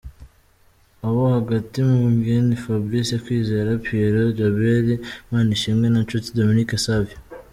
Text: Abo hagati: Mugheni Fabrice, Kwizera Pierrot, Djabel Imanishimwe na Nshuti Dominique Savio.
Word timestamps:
Abo 1.05 1.21
hagati: 1.37 1.77
Mugheni 2.03 2.53
Fabrice, 2.65 3.15
Kwizera 3.23 3.69
Pierrot, 3.83 4.29
Djabel 4.35 4.87
Imanishimwe 5.29 5.85
na 5.89 5.99
Nshuti 6.03 6.35
Dominique 6.37 6.77
Savio. 6.85 7.17